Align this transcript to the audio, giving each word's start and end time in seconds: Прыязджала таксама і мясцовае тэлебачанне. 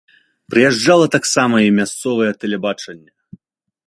Прыязджала 0.51 1.07
таксама 1.15 1.55
і 1.65 1.73
мясцовае 1.79 2.31
тэлебачанне. 2.45 3.11